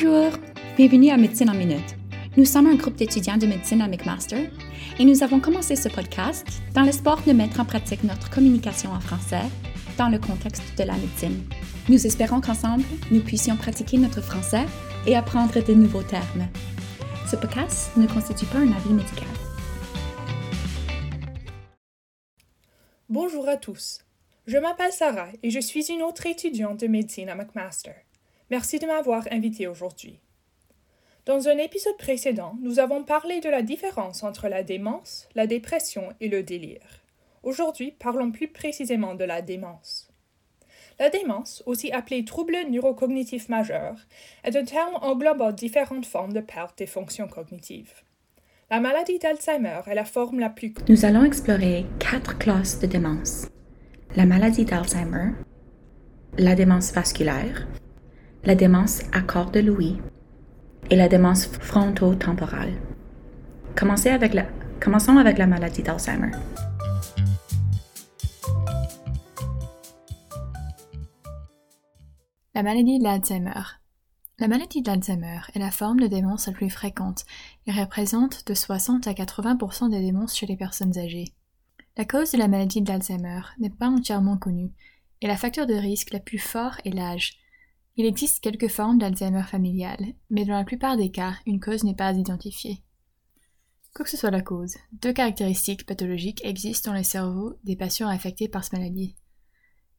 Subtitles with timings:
[0.00, 0.30] Bonjour,
[0.76, 1.96] bienvenue à Médecine en Minute.
[2.36, 4.48] Nous sommes un groupe d'étudiants de médecine à McMaster
[4.96, 9.00] et nous avons commencé ce podcast dans l'espoir de mettre en pratique notre communication en
[9.00, 9.42] français
[9.96, 11.42] dans le contexte de la médecine.
[11.88, 14.66] Nous espérons qu'ensemble, nous puissions pratiquer notre français
[15.04, 16.46] et apprendre de nouveaux termes.
[17.28, 19.26] Ce podcast ne constitue pas un avis médical.
[23.08, 24.04] Bonjour à tous.
[24.46, 28.07] Je m'appelle Sarah et je suis une autre étudiante de médecine à McMaster.
[28.50, 30.20] Merci de m'avoir invitée aujourd'hui.
[31.26, 36.14] Dans un épisode précédent, nous avons parlé de la différence entre la démence, la dépression
[36.20, 37.02] et le délire.
[37.42, 40.08] Aujourd'hui, parlons plus précisément de la démence.
[40.98, 43.98] La démence, aussi appelée trouble neurocognitif majeur,
[44.44, 47.92] est un terme englobant différentes formes de perte des fonctions cognitives.
[48.70, 50.72] La maladie d'Alzheimer est la forme la plus...
[50.88, 53.46] Nous allons explorer quatre classes de démence.
[54.16, 55.32] La maladie d'Alzheimer,
[56.38, 57.68] la démence vasculaire,
[58.44, 59.98] la démence à corps de Louis
[60.90, 62.72] et la démence frontotemporale.
[63.76, 64.46] Commencez avec la...
[64.80, 66.30] Commençons avec la maladie d'Alzheimer.
[72.54, 73.62] La maladie d'Alzheimer.
[74.38, 77.24] La maladie d'Alzheimer est la forme de démence la plus fréquente
[77.66, 81.32] et représente de 60 à 80% des démences chez les personnes âgées.
[81.96, 84.70] La cause de la maladie d'Alzheimer n'est pas entièrement connue
[85.20, 87.38] et la facteur de risque la plus fort est l'âge,
[87.98, 89.98] il existe quelques formes d'Alzheimer familial,
[90.30, 92.80] mais dans la plupart des cas, une cause n'est pas identifiée.
[93.92, 98.06] Quoi que ce soit la cause, deux caractéristiques pathologiques existent dans les cerveaux des patients
[98.06, 99.16] affectés par cette maladie.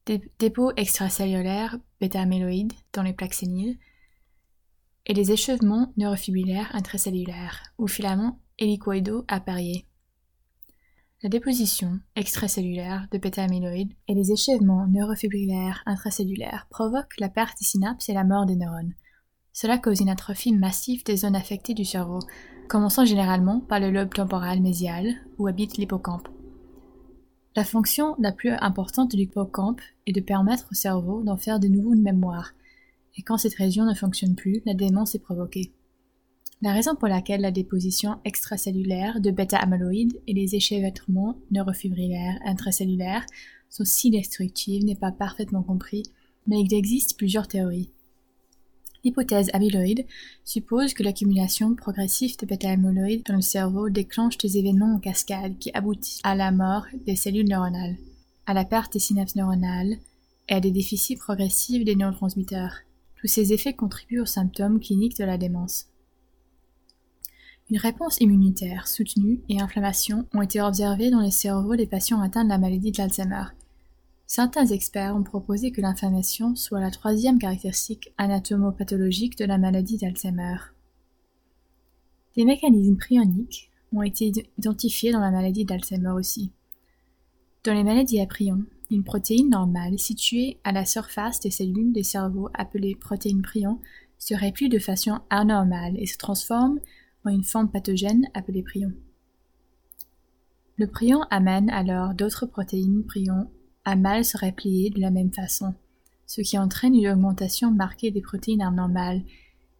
[0.06, 3.78] Des dépôts extracellulaires bêta-amyloïdes dans les plaques séniles
[5.04, 9.89] et des échevements neurofibrillaires intracellulaires ou filaments hélicoïdaux appariés.
[11.22, 18.08] La déposition extracellulaire de bêta-amyloïdes et les échèvements neurofibrillaires intracellulaires provoquent la perte des synapses
[18.08, 18.94] et la mort des neurones.
[19.52, 22.20] Cela cause une atrophie massive des zones affectées du cerveau,
[22.70, 26.28] commençant généralement par le lobe temporal mésial où habite l'hippocampe.
[27.54, 31.68] La fonction la plus importante de l'hippocampe est de permettre au cerveau d'en faire de
[31.68, 32.54] nouveau une mémoire,
[33.18, 35.74] et quand cette région ne fonctionne plus, la démence est provoquée.
[36.62, 43.24] La raison pour laquelle la déposition extracellulaire de bêta-amyloïdes et les échevêtrements neurofibrillaires intracellulaires
[43.70, 46.02] sont si destructifs n'est pas parfaitement compris,
[46.46, 47.90] mais il existe plusieurs théories.
[49.02, 50.04] L'hypothèse amyloïde
[50.44, 55.70] suppose que l'accumulation progressive de bêta-amyloïdes dans le cerveau déclenche des événements en cascade qui
[55.72, 57.96] aboutissent à la mort des cellules neuronales,
[58.44, 59.96] à la perte des synapses neuronales
[60.50, 62.74] et à des déficits progressifs des neurotransmetteurs.
[63.16, 65.86] Tous ces effets contribuent aux symptômes cliniques de la démence.
[67.70, 72.42] Une réponse immunitaire soutenue et inflammation ont été observées dans les cerveaux des patients atteints
[72.42, 73.44] de la maladie de l'Alzheimer.
[74.26, 80.56] Certains experts ont proposé que l'inflammation soit la troisième caractéristique anatomopathologique de la maladie d'Alzheimer.
[82.36, 86.50] Des mécanismes prioniques ont été identifiés dans la maladie d'Alzheimer aussi.
[87.62, 92.02] Dans les maladies à prions, une protéine normale située à la surface des cellules des
[92.02, 93.78] cerveaux appelée protéine prion
[94.18, 96.80] se réplie de façon anormale et se transforme
[97.24, 98.92] en une forme pathogène appelée prion.
[100.76, 103.50] Le prion amène alors d'autres protéines prions
[103.84, 105.74] à mal se replier de la même façon,
[106.26, 109.22] ce qui entraîne une augmentation marquée des protéines anormales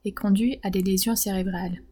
[0.04, 1.82] et conduit à des lésions cérébrales.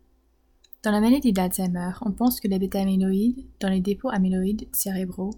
[0.82, 5.34] Dans la maladie d'Alzheimer, on pense que les bêta-amyloïdes dans les dépôts amyloïdes cérébraux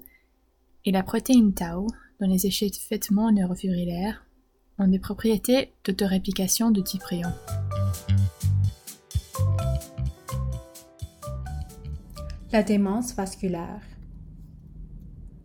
[0.84, 1.87] et la protéine tau
[2.21, 4.25] dans les échauffements neurofibrillaires
[4.78, 7.31] ont des propriétés d'autoréplication de type prion.
[12.52, 13.80] La démence vasculaire.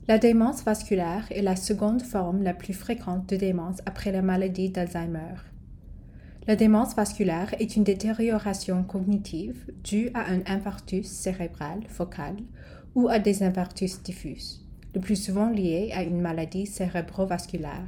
[0.08, 4.72] La démence vasculaire est la seconde forme la plus fréquente de démence après la maladie
[4.72, 5.36] d'Alzheimer.
[6.48, 12.38] La démence vasculaire est une détérioration cognitive due à un infarctus cérébral focal
[12.96, 14.62] ou à des infarctus diffus,
[14.96, 17.88] le plus souvent liés à une maladie cérébrovasculaire.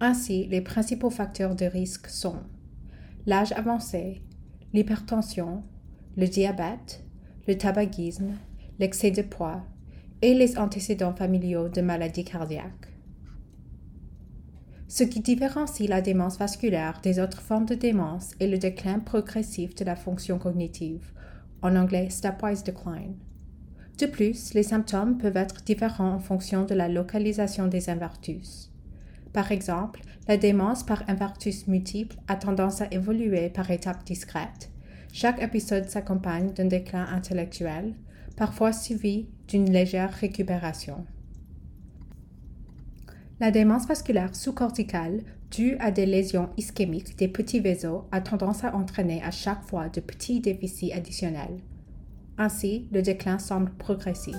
[0.00, 2.40] Ainsi, les principaux facteurs de risque sont
[3.26, 4.22] l'âge avancé,
[4.72, 5.62] l'hypertension,
[6.16, 7.04] le diabète,
[7.48, 8.34] le tabagisme,
[8.78, 9.62] l'excès de poids
[10.20, 12.92] et les antécédents familiaux de maladies cardiaques.
[14.86, 19.74] Ce qui différencie la démence vasculaire des autres formes de démence est le déclin progressif
[19.74, 21.10] de la fonction cognitive,
[21.62, 23.16] en anglais stepwise decline.
[23.98, 28.70] De plus, les symptômes peuvent être différents en fonction de la localisation des infarctus.
[29.32, 34.70] Par exemple, la démence par infarctus multiple a tendance à évoluer par étapes discrètes,
[35.20, 37.92] chaque épisode s'accompagne d'un déclin intellectuel,
[38.36, 41.04] parfois suivi d'une légère récupération.
[43.40, 48.76] La démence vasculaire sous-corticale dû à des lésions ischémiques des petits vaisseaux, a tendance à
[48.76, 51.58] entraîner à chaque fois de petits déficits additionnels.
[52.36, 54.36] Ainsi, le déclin semble progressif.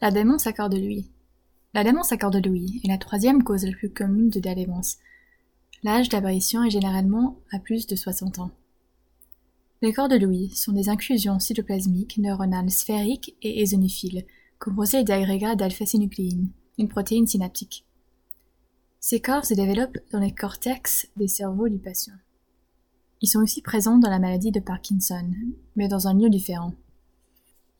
[0.00, 1.10] La démence à corps de Louis.
[1.74, 4.54] La démence à corps de Louis est la troisième cause la plus commune de la
[4.54, 4.96] démence.
[5.84, 8.50] L'âge d'apparition est généralement à plus de 60 ans.
[9.80, 14.26] Les corps de Louis sont des inclusions cytoplasmiques neuronales sphériques et ésonophiles,
[14.58, 16.48] composées d'agrégats d'alpha-synucléine,
[16.78, 17.84] une protéine synaptique.
[18.98, 22.14] Ces corps se développent dans les cortex des cerveaux du patient.
[23.20, 25.30] Ils sont aussi présents dans la maladie de Parkinson,
[25.76, 26.74] mais dans un lieu différent.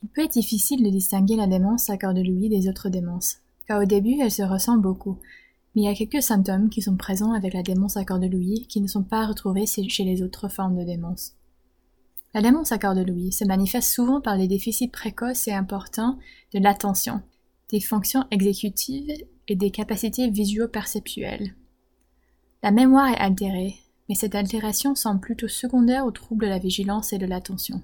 [0.02, 3.38] Il peut être difficile de distinguer la démence à corps de Louis des autres démences,
[3.66, 5.18] car au début elles se ressemblent beaucoup,
[5.78, 8.66] il y a quelques symptômes qui sont présents avec la démence à corps de Louis
[8.68, 11.34] qui ne sont pas retrouvés chez les autres formes de démence.
[12.34, 16.18] La démence à corps de Louis se manifeste souvent par les déficits précoces et importants
[16.52, 17.22] de l'attention,
[17.70, 21.54] des fonctions exécutives et des capacités visuo-perceptuelles.
[22.64, 23.76] La mémoire est altérée,
[24.08, 27.82] mais cette altération semble plutôt secondaire aux troubles de la vigilance et de l'attention.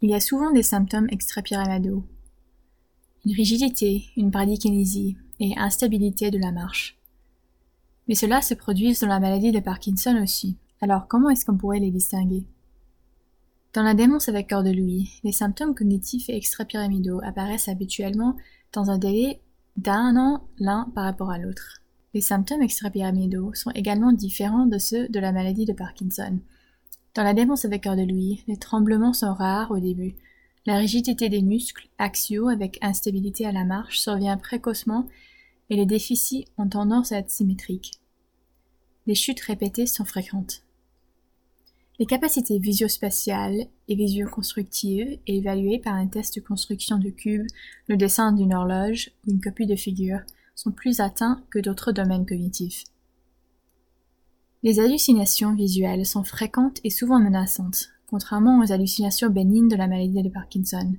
[0.00, 2.04] Il y a souvent des symptômes extrapyramidaux,
[3.24, 6.98] une rigidité, une bradykinésie et instabilité de la marche.
[8.08, 10.56] Mais cela se produit dans la maladie de Parkinson aussi.
[10.80, 12.44] Alors comment est-ce qu'on pourrait les distinguer?
[13.72, 18.36] Dans la démence avec corps de Louis, les symptômes cognitifs et extrapyramidaux apparaissent habituellement
[18.72, 19.40] dans un délai
[19.76, 21.80] d'un an l'un par rapport à l'autre.
[22.12, 26.38] Les symptômes extrapyramidaux sont également différents de ceux de la maladie de Parkinson.
[27.14, 30.14] Dans la démence avec corps de Louis, les tremblements sont rares au début.
[30.66, 35.06] La rigidité des muscles axiaux avec instabilité à la marche survient précocement
[35.68, 37.92] et les déficits ont tendance à être symétriques.
[39.06, 40.62] Les chutes répétées sont fréquentes.
[41.98, 47.46] Les capacités visio-spatiales et visio-constructives, évaluées par un test de construction de cubes,
[47.86, 50.20] le dessin d'une horloge ou une copie de figure,
[50.54, 52.84] sont plus atteints que d'autres domaines cognitifs.
[54.62, 60.22] Les hallucinations visuelles sont fréquentes et souvent menaçantes, contrairement aux hallucinations bénignes de la maladie
[60.22, 60.94] de Parkinson.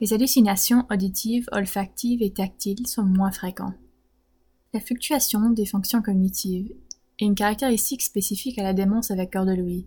[0.00, 3.74] Les hallucinations auditives, olfactives et tactiles sont moins fréquentes.
[4.74, 6.72] La fluctuation des fonctions cognitives
[7.20, 9.86] est une caractéristique spécifique à la démence avec cœur de Louis.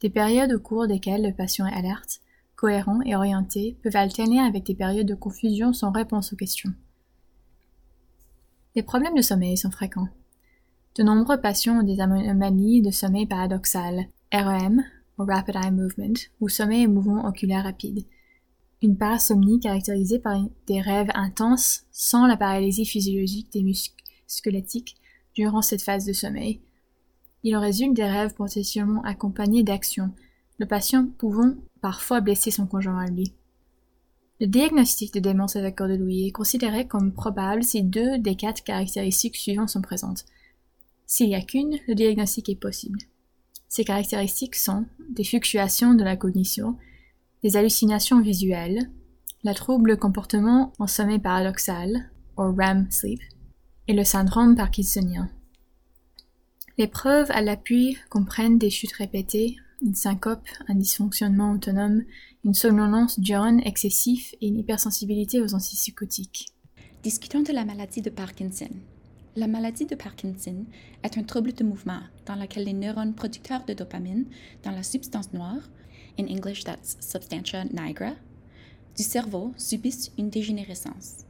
[0.00, 2.20] Des périodes au cours desquelles le patient est alerte,
[2.56, 6.72] cohérent et orienté peuvent alterner avec des périodes de confusion sans réponse aux questions.
[8.74, 10.08] Les problèmes de sommeil sont fréquents.
[10.96, 14.82] De nombreux patients ont des anomalies de sommeil paradoxal, REM,
[15.18, 18.04] ou Rapid Eye Movement, ou sommeil et mouvement oculaire rapide.
[18.82, 23.94] Une parasomnie caractérisée par des rêves intenses sans la paralysie physiologique des muscles
[24.26, 24.96] squelettiques
[25.34, 26.60] durant cette phase de sommeil.
[27.44, 30.12] Il en résulte des rêves potentiellement accompagnés d'actions,
[30.58, 33.32] le patient pouvant parfois blesser son conjoint à lui.
[34.40, 38.34] Le diagnostic de démence avec corps de Louis est considéré comme probable si deux des
[38.34, 40.24] quatre caractéristiques suivantes sont présentes.
[41.06, 42.98] S'il n'y a qu'une, le diagnostic est possible.
[43.72, 46.76] Ces caractéristiques sont des fluctuations de la cognition,
[47.42, 48.90] des hallucinations visuelles,
[49.44, 53.20] la trouble comportement en sommeil paradoxal, ou REM sleep,
[53.88, 55.30] et le syndrome parkinsonien.
[56.76, 62.02] Les preuves à l'appui comprennent des chutes répétées, une syncope, un dysfonctionnement autonome,
[62.44, 66.52] une somnolence diurne excessif et une hypersensibilité aux antipsychotiques.
[67.02, 68.68] Discutons de la maladie de Parkinson.
[69.34, 70.66] La maladie de Parkinson
[71.02, 74.26] est un trouble de mouvement dans lequel les neurones producteurs de dopamine
[74.62, 75.70] dans la substance noire,
[76.20, 78.12] in English that's substantia nigra,
[78.94, 81.24] du cerveau subissent une dégénérescence.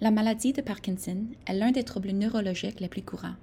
[0.00, 3.36] La maladie de Parkinson est l'un des troubles neurologiques les plus courants.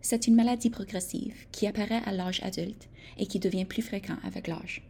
[0.00, 4.48] C'est une maladie progressive qui apparaît à l'âge adulte et qui devient plus fréquent avec
[4.48, 4.82] l'âge.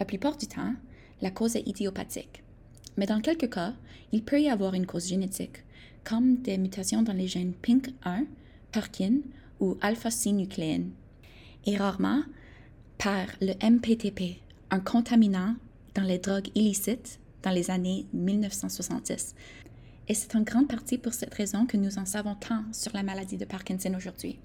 [0.00, 0.74] La plupart du temps,
[1.22, 2.42] la cause est idiopathique.
[2.96, 3.74] Mais dans quelques cas,
[4.10, 5.62] il peut y avoir une cause génétique,
[6.08, 8.26] comme des mutations dans les gènes PINK1,
[8.70, 9.18] Parkin
[9.58, 10.90] ou alpha-synucléine,
[11.64, 12.22] et rarement
[12.96, 15.56] par le MPTP, un contaminant
[15.94, 19.34] dans les drogues illicites dans les années 1970,
[20.08, 23.02] et c'est en grande partie pour cette raison que nous en savons tant sur la
[23.02, 24.38] maladie de Parkinson aujourd'hui.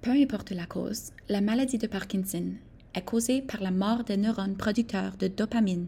[0.00, 2.54] Peu importe la cause, la maladie de Parkinson
[2.94, 5.86] est causée par la mort des neurones producteurs de dopamine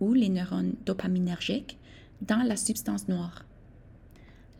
[0.00, 1.78] ou les neurones dopaminergiques
[2.22, 3.44] dans la substance noire.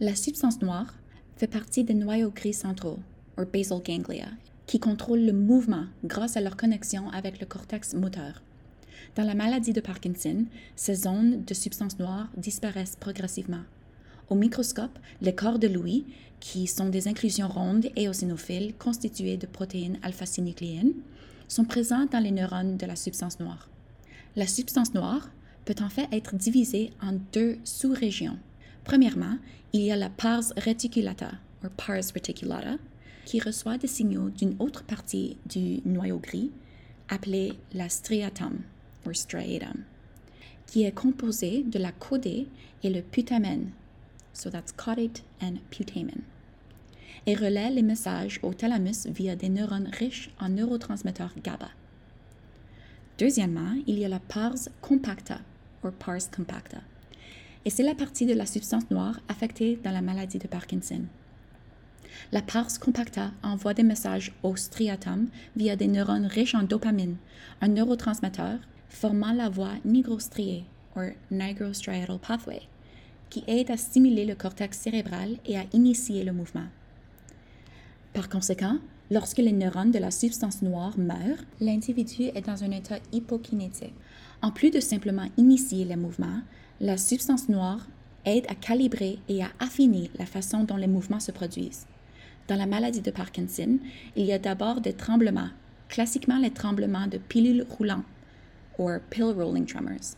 [0.03, 0.95] La substance noire
[1.37, 3.01] fait partie des noyaux gris centraux,
[3.37, 4.29] ou basal ganglia,
[4.67, 8.43] qui contrôlent le mouvement grâce à leur connexion avec le cortex moteur.
[9.15, 13.61] Dans la maladie de Parkinson, ces zones de substance noire disparaissent progressivement.
[14.31, 16.07] Au microscope, les corps de Louis,
[16.41, 20.95] qui sont des inclusions rondes et eosinophiles constituées de protéines alpha-synucléines,
[21.47, 23.69] sont présents dans les neurones de la substance noire.
[24.35, 25.29] La substance noire
[25.67, 28.39] peut en fait être divisé en deux sous-régions.
[28.85, 29.37] Premièrement,
[29.73, 31.33] il y a la pars reticulata,
[31.65, 32.77] ou pars reticulata,
[33.25, 36.51] qui reçoit des signaux d'une autre partie du noyau gris,
[37.09, 38.61] appelée la striatum,
[39.07, 39.85] ou striatum,
[40.67, 42.49] qui est composée de la caudée
[42.83, 43.71] et le putamen,
[44.33, 46.23] so that's caudate and putamen,
[47.27, 51.69] et relaie les messages au thalamus via des neurones riches en neurotransmetteurs GABA.
[53.19, 55.41] Deuxièmement, il y a la pars compacta,
[55.85, 56.79] ou pars compacta,
[57.65, 61.03] et c'est la partie de la substance noire affectée dans la maladie de Parkinson.
[62.33, 67.17] La pars compacta envoie des messages au striatum via des neurones riches en dopamine,
[67.61, 70.65] un neurotransmetteur formant la voie nigrostriée,
[70.97, 71.01] ou
[71.31, 72.63] nigrostriatal pathway,
[73.31, 76.67] qui aide à stimuler le cortex cérébral et à initier le mouvement.
[78.13, 78.79] Par conséquent,
[79.11, 83.95] lorsque les neurones de la substance noire meurent, l'individu est dans un état hypokinétique.
[84.43, 86.41] En plus de simplement initier le mouvement,
[86.81, 87.87] la substance noire
[88.25, 91.87] aide à calibrer et à affiner la façon dont les mouvements se produisent.
[92.49, 93.79] Dans la maladie de Parkinson,
[94.17, 95.51] il y a d'abord des tremblements,
[95.89, 98.05] classiquement les tremblements de pilules roulantes,
[98.79, 100.17] ou pill rolling tremors,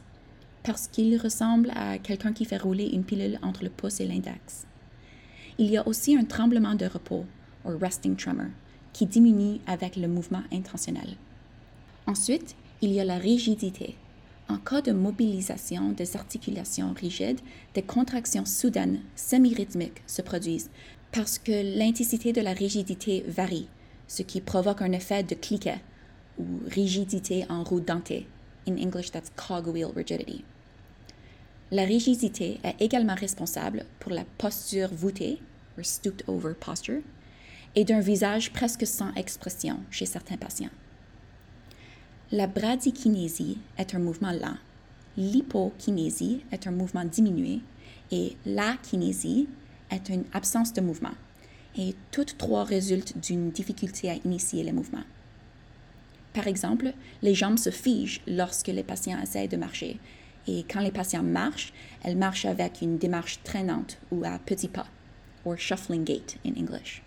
[0.63, 4.67] parce qu'ils ressemblent à quelqu'un qui fait rouler une pilule entre le pouce et l'index.
[5.59, 7.27] Il y a aussi un tremblement de repos,
[7.65, 8.47] ou resting tremor,
[8.93, 11.17] qui diminue avec le mouvement intentionnel.
[12.07, 13.97] Ensuite, il y a la rigidité.
[14.53, 17.41] En cas de mobilisation des articulations rigides,
[17.73, 20.69] des contractions soudaines, semi-rythmiques se produisent
[21.11, 23.69] parce que l'intensité de la rigidité varie,
[24.09, 25.81] ce qui provoque un effet de cliquet
[26.39, 28.27] ou rigidité en roue dentée.
[28.69, 30.45] In English, that's cogwheel rigidity.
[31.71, 35.39] La rigidité est également responsable pour la posture voûtée,
[35.79, 37.01] or stooped over posture,
[37.75, 40.69] et d'un visage presque sans expression chez certains patients.
[42.35, 44.57] La bradykinésie est un mouvement lent,
[45.19, 47.61] l'hypokinésie est un mouvement diminué
[48.11, 49.49] et la kinésie
[49.91, 51.13] est une absence de mouvement.
[51.77, 55.03] Et toutes trois résultent d'une difficulté à initier le mouvement.
[56.33, 60.01] Par exemple, les jambes se figent lorsque les patients essayent de marcher.
[60.47, 64.87] Et quand les patients marchent, elles marchent avec une démarche traînante ou à petits pas,
[65.45, 67.03] or shuffling gait in English.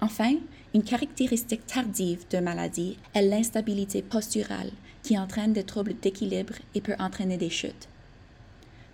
[0.00, 0.36] Enfin,
[0.72, 4.70] une caractéristique tardive de maladie est l'instabilité posturale
[5.02, 7.88] qui entraîne des troubles d'équilibre et peut entraîner des chutes.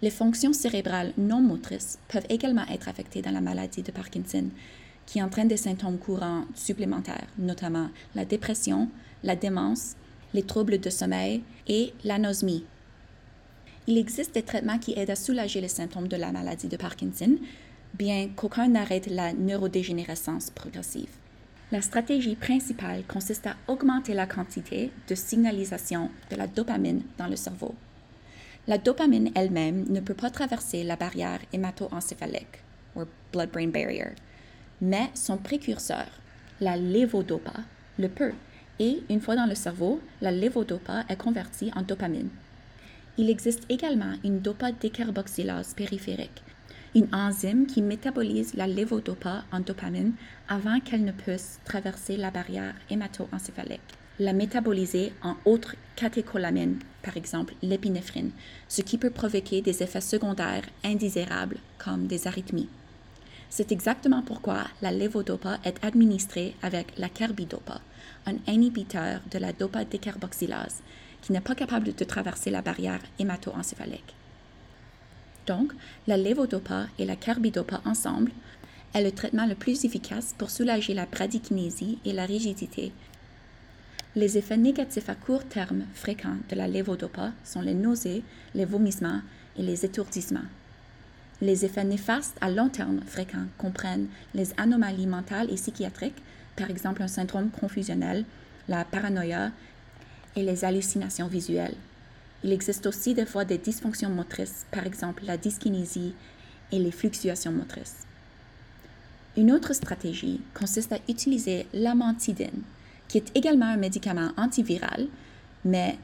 [0.02, 4.46] Les fonctions cérébrales non motrices peuvent également être affectées dans la maladie de Parkinson,
[5.06, 8.88] qui entraîne des symptômes courants supplémentaires, notamment la dépression,
[9.22, 9.94] la démence,
[10.34, 12.64] les troubles de sommeil et l'anosmie.
[13.86, 17.36] Il existe des traitements qui aident à soulager les symptômes de la maladie de Parkinson,
[17.96, 21.10] bien qu'aucun n'arrête la neurodégénérescence progressive.
[21.72, 27.36] La stratégie principale consiste à augmenter la quantité de signalisation de la dopamine dans le
[27.36, 27.74] cerveau.
[28.68, 32.62] La dopamine elle-même ne peut pas traverser la barrière hémato-encéphalique,
[32.94, 34.12] ou blood-brain barrier,
[34.80, 36.06] mais son précurseur,
[36.60, 37.54] la lévodopa,
[37.98, 38.32] le peut,
[38.78, 42.28] et une fois dans le cerveau, la lévodopa est convertie en dopamine.
[43.18, 46.42] Il existe également une dopa décarboxylase périphérique,
[46.96, 50.14] une enzyme qui métabolise la lévodopa en dopamine
[50.48, 53.82] avant qu'elle ne puisse traverser la barrière hémato-encéphalique.
[54.18, 58.30] La métaboliser en autres catécholamines, par exemple l'épinéphrine,
[58.66, 62.70] ce qui peut provoquer des effets secondaires indésirables comme des arythmies.
[63.50, 67.82] C'est exactement pourquoi la lévodopa est administrée avec la carbidopa,
[68.24, 70.80] un inhibiteur de la dopa décarboxylase,
[71.20, 74.14] qui n'est pas capable de traverser la barrière hémato-encéphalique.
[75.46, 75.72] Donc,
[76.06, 78.32] la lévodopa et la carbidopa ensemble
[78.94, 82.92] est le traitement le plus efficace pour soulager la bradykinésie et la rigidité.
[84.16, 88.22] Les effets négatifs à court terme fréquents de la lévodopa sont les nausées,
[88.54, 89.20] les vomissements
[89.58, 90.48] et les étourdissements.
[91.42, 96.22] Les effets néfastes à long terme fréquents comprennent les anomalies mentales et psychiatriques,
[96.56, 98.24] par exemple un syndrome confusionnel,
[98.68, 99.52] la paranoïa
[100.34, 101.76] et les hallucinations visuelles.
[102.46, 106.14] Il existe aussi des fois des dysfonctions motrices, par exemple la dyskinésie
[106.70, 108.06] et les fluctuations motrices.
[109.36, 112.62] Une autre stratégie consiste à utiliser l'amantidine,
[113.08, 115.08] qui est également un médicament antiviral,
[115.64, 115.98] mais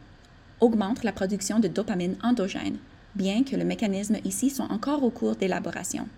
[0.58, 2.78] augmente la production de dopamine endogène,
[3.14, 6.08] bien que le mécanisme ici soit encore au cours d'élaboration.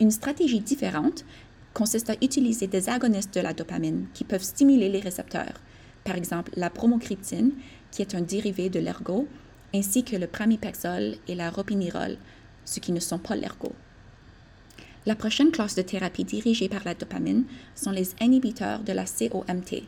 [0.00, 1.24] Une stratégie différente
[1.72, 5.62] consiste à utiliser des agonistes de la dopamine qui peuvent stimuler les récepteurs,
[6.04, 7.52] par exemple la promocryptine,
[7.90, 9.26] qui est un dérivé de l'ergot,
[9.74, 12.16] ainsi que le pramipexole et la ropinirole,
[12.64, 13.74] ce qui ne sont pas l'ergot.
[15.06, 17.44] La prochaine classe de thérapie dirigée par la dopamine
[17.74, 19.82] sont les inhibiteurs de la COMT,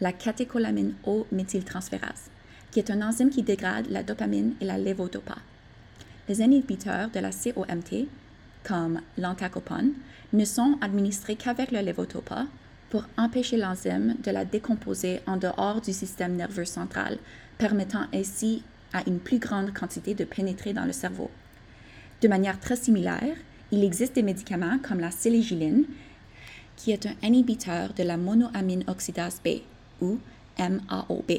[0.00, 2.30] la catécholamine O-méthyltransférase.
[2.70, 5.36] qui est un enzyme qui dégrade la dopamine et la levodopa.
[6.26, 8.08] Les inhibiteurs de la COMT,
[8.64, 9.92] comme l'antacopone,
[10.32, 12.46] ne sont administrés qu'avec le levodopa
[12.92, 17.16] pour empêcher l'enzyme de la décomposer en dehors du système nerveux central,
[17.56, 21.30] permettant ainsi à une plus grande quantité de pénétrer dans le cerveau.
[22.20, 23.34] De manière très similaire,
[23.70, 25.86] il existe des médicaments comme la sélégiline,
[26.76, 29.62] qui est un inhibiteur de la monoamine oxydase B,
[30.02, 30.18] ou
[30.58, 31.32] MAOB,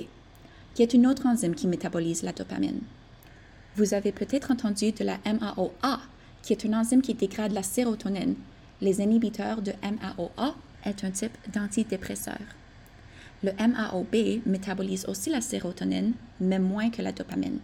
[0.74, 2.81] qui est une autre enzyme qui métabolise la dopamine.
[3.75, 6.00] Vous avez peut-être entendu de la MAOA,
[6.41, 8.33] qui est une enzyme qui dégrade la sérotonine.
[8.81, 12.40] Les inhibiteurs de MAOA est un type d'antidépresseur.
[13.44, 17.60] Le MAOB métabolise aussi la sérotonine, mais moins que la dopamine.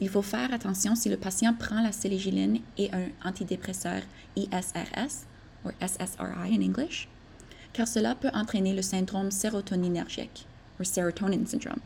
[0.00, 4.02] Il faut faire attention si le patient prend la sélégiline et un antidépresseur
[4.36, 5.26] ISRS,
[5.64, 6.88] ou SSRI en anglais,
[7.72, 10.46] car cela peut entraîner le syndrome sérotoninergique,
[10.80, 11.78] ou serotonin syndrome,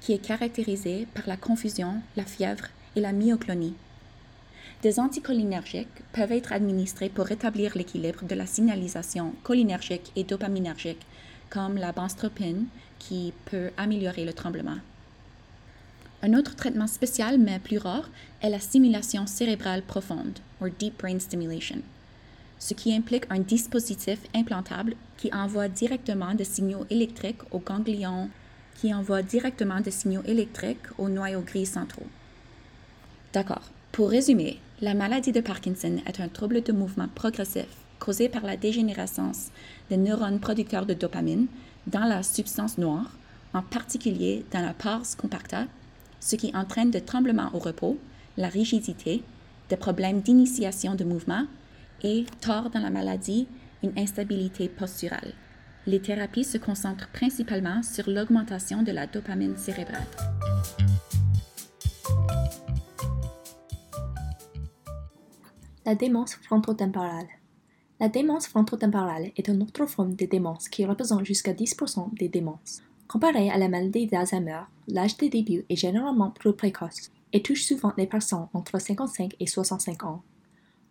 [0.00, 2.66] qui est caractérisé par la confusion, la fièvre
[2.96, 3.74] et la myoclonie.
[4.82, 11.06] Des anticholinergiques peuvent être administrés pour rétablir l'équilibre de la signalisation cholinergique et dopaminergique,
[11.50, 12.66] comme la benztropine,
[12.98, 14.78] qui peut améliorer le tremblement.
[16.24, 18.10] Un autre traitement spécial, mais plus rare,
[18.40, 21.78] est la stimulation cérébrale profonde, ou deep brain stimulation,
[22.58, 28.30] ce qui implique un dispositif implantable qui envoie directement des signaux électriques aux ganglions,
[28.74, 32.08] qui envoie directement des signaux électriques aux noyaux gris centraux.
[33.32, 33.70] D'accord.
[33.92, 37.66] Pour résumer, la maladie de Parkinson est un trouble de mouvement progressif
[37.98, 39.50] causé par la dégénérescence
[39.90, 41.46] des neurones producteurs de dopamine
[41.86, 43.10] dans la substance noire,
[43.52, 45.66] en particulier dans la pars compacta,
[46.20, 47.98] ce qui entraîne des tremblements au repos,
[48.38, 49.22] la rigidité,
[49.68, 51.44] des problèmes d'initiation de mouvement
[52.02, 53.46] et, tard dans la maladie,
[53.82, 55.34] une instabilité posturale.
[55.86, 60.06] Les thérapies se concentrent principalement sur l'augmentation de la dopamine cérébrale.
[65.92, 67.28] La démence frontotemporale.
[68.00, 72.82] La démence frontotemporale est une autre forme de démence qui représente jusqu'à 10% des démences.
[73.06, 77.92] Comparé à la maladie d'Alzheimer, l'âge de début est généralement plus précoce et touche souvent
[77.98, 80.22] les personnes entre 55 et 65 ans.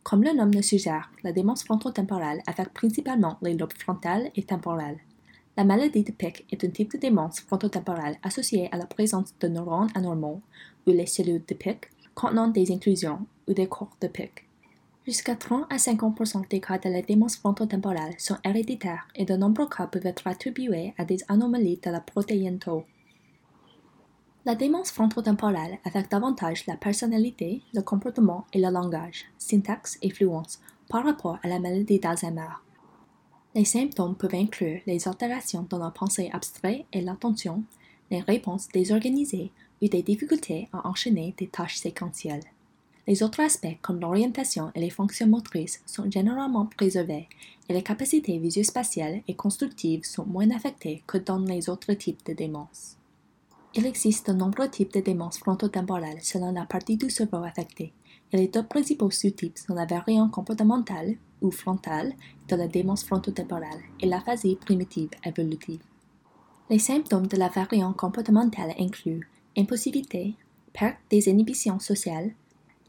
[0.03, 4.99] Comme le nom le suggère, la démence frontotemporale affecte principalement les lobes frontal et temporel.
[5.57, 9.47] La maladie de Pick est un type de démence frontotemporale associée à la présence de
[9.47, 10.41] neurones anormaux
[10.85, 14.45] ou les cellules de Pick contenant des inclusions ou des corps de Pick.
[15.07, 19.67] Jusqu'à 30 à 50% des cas de la démence frontotemporale sont héréditaires et de nombreux
[19.67, 22.85] cas peuvent être attribués à des anomalies de la protéine Tau.
[24.45, 30.59] La démence frontotemporale affecte davantage la personnalité, le comportement et le langage, syntaxe et fluence
[30.87, 32.53] par rapport à la maladie d'Alzheimer.
[33.55, 37.63] Les symptômes peuvent inclure les altérations dans la pensée abstraite et l'attention,
[38.11, 42.43] les réponses désorganisées ou des difficultés à enchaîner des tâches séquentielles.
[43.07, 47.27] Les autres aspects comme l'orientation et les fonctions motrices sont généralement préservés
[47.67, 52.33] et les capacités visuospatiales et constructives sont moins affectées que dans les autres types de
[52.33, 52.97] démence.
[53.73, 57.93] Il existe de nombreux types de démence frontotemporale selon la partie du cerveau affectée,
[58.31, 62.13] et les deux principaux sous-types sont la variante comportementale ou frontale
[62.49, 65.81] de la démence frontotemporale et l'aphasie primitive évolutive.
[66.69, 70.35] Les symptômes de la variante comportementale incluent impulsivité,
[70.73, 72.33] perte des inhibitions sociales,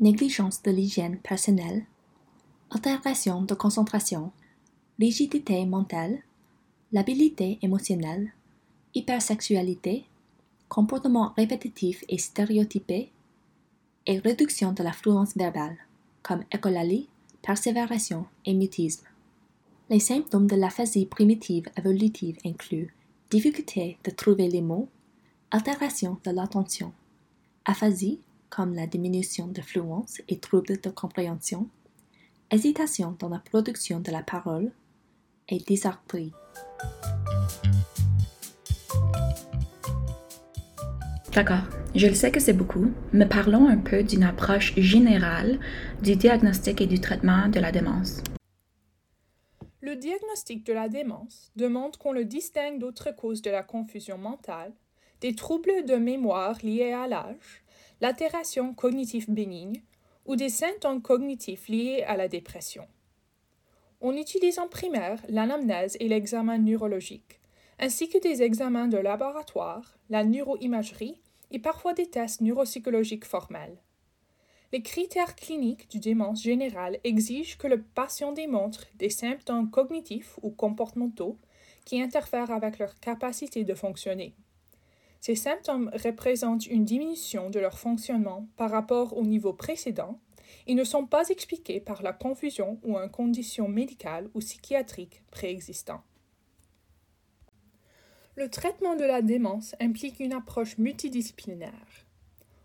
[0.01, 1.85] négligence de l'hygiène personnelle,
[2.71, 4.33] altération de concentration,
[4.99, 6.23] rigidité mentale,
[6.93, 8.33] l'habilité émotionnelle,
[8.95, 10.05] hypersexualité,
[10.69, 13.11] comportement répétitif et stéréotypé,
[14.07, 15.77] et réduction de la fluence verbale,
[16.23, 17.09] comme écolalie,
[17.43, 19.07] persévération et mutisme.
[19.91, 22.95] Les symptômes de l'aphasie primitive évolutive incluent
[23.31, 24.89] difficulté de trouver les mots,
[25.51, 26.93] altération de l'attention,
[27.65, 28.21] aphasie,
[28.55, 31.71] comme la diminution de fluence et troubles de compréhension,
[32.51, 34.71] hésitation dans la production de la parole
[35.49, 36.33] et dysarthrie.
[41.33, 45.59] D'accord, je le sais que c'est beaucoup, mais parlons un peu d'une approche générale
[46.03, 48.23] du diagnostic et du traitement de la démence.
[49.81, 54.75] Le diagnostic de la démence demande qu'on le distingue d'autres causes de la confusion mentale,
[55.23, 57.62] des troubles de mémoire liés à l'âge,
[58.03, 59.81] l'altération cognitive bénigne
[60.27, 62.89] ou des symptômes cognitifs liés à la dépression.
[64.01, 67.41] On utilise en primaire l'anamnèse et l'examen neurologique,
[67.79, 71.21] ainsi que des examens de laboratoire, la neuroimagerie
[71.53, 73.79] et parfois des tests neuropsychologiques formels.
[74.73, 80.51] Les critères cliniques du démence générale exigent que le patient démontre des symptômes cognitifs ou
[80.51, 81.39] comportementaux
[81.85, 84.35] qui interfèrent avec leur capacité de fonctionner.
[85.23, 90.19] Ces symptômes représentent une diminution de leur fonctionnement par rapport au niveau précédent
[90.67, 96.03] et ne sont pas expliqués par la confusion ou une condition médicale ou psychiatrique préexistante.
[98.35, 102.05] Le traitement de la démence implique une approche multidisciplinaire.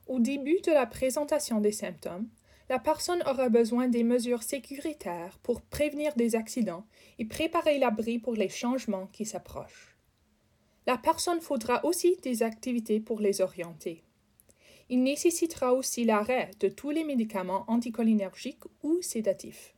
[0.08, 2.28] Au début de la présentation des symptômes,
[2.70, 6.88] la personne aura besoin des mesures sécuritaires pour prévenir des accidents
[7.20, 9.87] et préparer l'abri pour les changements qui s'approchent.
[10.88, 14.04] La personne faudra aussi des activités pour les orienter.
[14.90, 19.76] Il nécessitera aussi l'arrêt de tous les médicaments anticholinergiques ou sédatifs.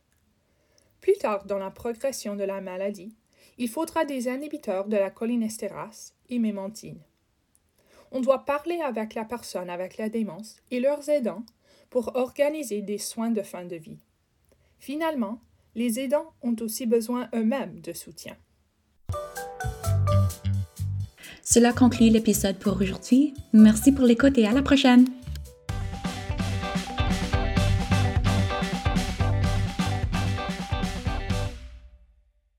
[1.00, 3.16] Plus tard dans la progression de la maladie,
[3.58, 7.02] il faudra des inhibiteurs de la cholinestérase et mémantine.
[8.12, 11.44] On doit parler avec la personne avec la démence et leurs aidants
[11.90, 13.98] pour organiser des soins de fin de vie.
[14.78, 15.40] Finalement,
[15.74, 18.36] les aidants ont aussi besoin eux-mêmes de soutien.
[21.52, 23.34] Cela conclut l'épisode pour aujourd'hui.
[23.52, 25.06] Merci pour l'écoute et à la prochaine.